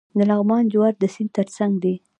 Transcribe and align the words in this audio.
د 0.17 0.19
لغمان 0.29 0.63
جوار 0.73 0.93
د 0.97 1.03
سیند 1.13 1.31
ترڅنګ 1.37 1.73
دي. 1.83 1.95